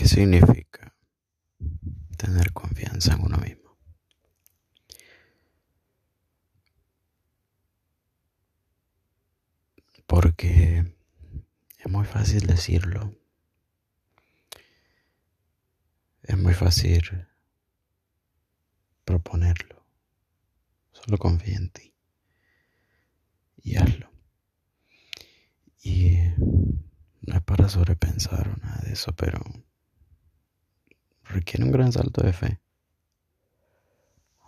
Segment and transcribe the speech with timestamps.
[0.00, 0.96] ¿Qué significa
[2.16, 3.76] tener confianza en uno mismo?
[10.06, 10.96] Porque
[11.76, 13.14] es muy fácil decirlo.
[16.22, 17.28] Es muy fácil
[19.04, 19.84] proponerlo.
[20.92, 21.94] Solo confía en ti.
[23.62, 24.10] Y hazlo.
[25.82, 26.16] Y
[27.20, 29.44] no es para sobrepensar o nada de eso, pero
[31.30, 32.60] requiere un gran salto de fe.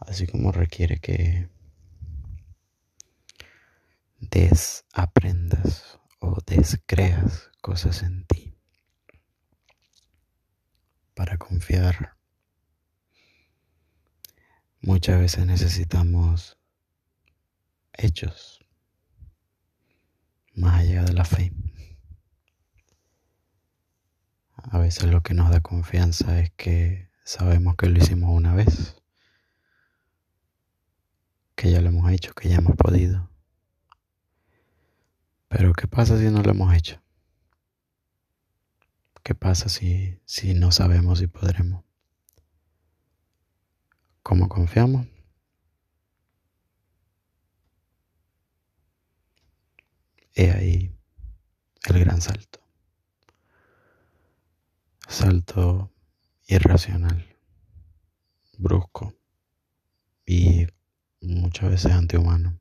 [0.00, 1.48] Así como requiere que
[4.18, 8.54] desaprendas o descreas cosas en ti
[11.14, 12.16] para confiar.
[14.80, 16.58] Muchas veces necesitamos
[17.92, 18.64] hechos
[20.54, 21.52] más allá de la fe.
[24.64, 28.96] A veces lo que nos da confianza es que sabemos que lo hicimos una vez,
[31.54, 33.30] que ya lo hemos hecho, que ya hemos podido.
[35.48, 37.00] Pero ¿qué pasa si no lo hemos hecho?
[39.22, 41.84] ¿Qué pasa si, si no sabemos si podremos?
[44.22, 45.06] ¿Cómo confiamos?
[50.34, 50.96] He ahí
[51.88, 52.49] el gran salto.
[55.10, 55.90] Salto
[56.46, 57.36] irracional,
[58.56, 59.12] brusco
[60.24, 60.68] y
[61.20, 62.60] muchas veces antihumano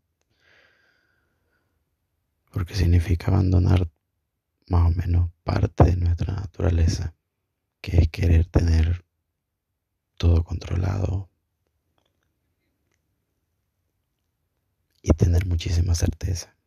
[2.52, 3.92] porque significa abandonar
[4.68, 7.14] más o menos parte de nuestra naturaleza,
[7.82, 9.06] que es querer tener
[10.18, 11.30] todo controlado
[15.04, 16.58] y tener muchísima certeza.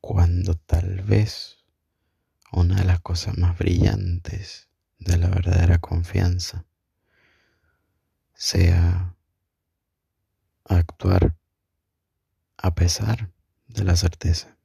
[0.00, 1.59] Cuando tal vez
[2.70, 4.68] una de las cosas más brillantes
[5.00, 6.64] de la verdadera confianza
[8.32, 9.16] sea
[10.64, 11.36] actuar
[12.58, 13.32] a pesar
[13.66, 14.56] de la certeza.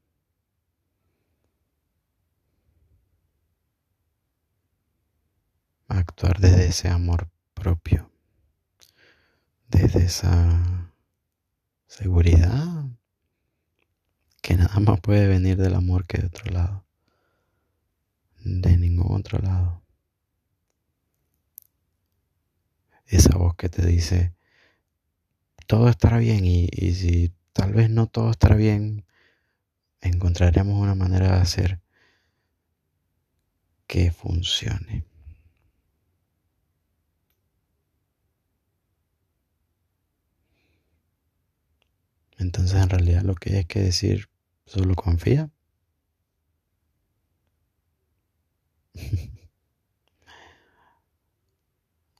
[5.87, 8.11] Actuar desde ese amor propio,
[9.67, 10.93] desde esa
[11.87, 12.85] seguridad
[14.43, 16.84] que nada más puede venir del amor que de otro lado,
[18.45, 19.83] de ningún otro lado.
[23.07, 24.33] Esa voz que te dice,
[25.67, 29.05] todo estará bien y, si Tal vez no todo estará bien.
[30.01, 31.79] Encontraremos una manera de hacer
[33.87, 35.05] que funcione.
[42.37, 44.27] Entonces en realidad lo que hay que decir,
[44.65, 45.49] solo confía.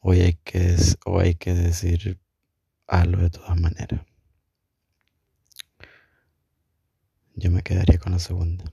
[0.07, 0.75] Hoy hay que,
[1.07, 2.19] o hay que decir
[2.85, 4.05] algo de todas maneras.
[7.33, 8.71] Yo me quedaría con la segunda.